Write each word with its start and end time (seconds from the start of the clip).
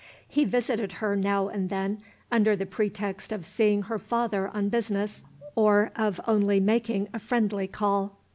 He 0.27 0.45
visited 0.45 0.93
her 0.93 1.15
now 1.15 1.47
and 1.47 1.69
then, 1.69 2.01
under 2.31 2.55
the 2.55 2.65
pretext 2.65 3.31
of 3.31 3.45
seeing 3.45 3.83
her 3.83 3.99
father 3.99 4.47
on 4.47 4.69
business, 4.69 5.23
or 5.55 5.91
of 5.95 6.19
only 6.25 6.59
making 6.59 7.07
a 7.13 7.19
friendly 7.19 7.67
call. 7.67 8.17